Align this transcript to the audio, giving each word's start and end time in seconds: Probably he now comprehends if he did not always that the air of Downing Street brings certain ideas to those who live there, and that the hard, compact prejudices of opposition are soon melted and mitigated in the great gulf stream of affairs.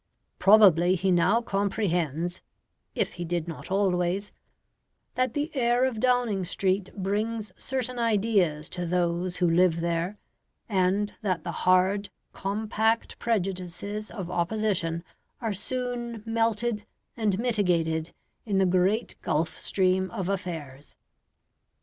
Probably 0.39 0.95
he 0.95 1.11
now 1.11 1.43
comprehends 1.43 2.41
if 2.95 3.13
he 3.13 3.23
did 3.23 3.47
not 3.47 3.69
always 3.69 4.31
that 5.13 5.35
the 5.35 5.55
air 5.55 5.85
of 5.85 5.99
Downing 5.99 6.43
Street 6.43 6.89
brings 6.97 7.51
certain 7.55 7.99
ideas 7.99 8.67
to 8.69 8.87
those 8.87 9.37
who 9.37 9.47
live 9.47 9.79
there, 9.79 10.17
and 10.67 11.13
that 11.21 11.43
the 11.43 11.51
hard, 11.51 12.09
compact 12.33 13.19
prejudices 13.19 14.09
of 14.09 14.31
opposition 14.31 15.03
are 15.39 15.53
soon 15.53 16.23
melted 16.25 16.87
and 17.15 17.37
mitigated 17.37 18.11
in 18.43 18.57
the 18.57 18.65
great 18.65 19.13
gulf 19.21 19.59
stream 19.59 20.09
of 20.09 20.29
affairs. 20.29 20.95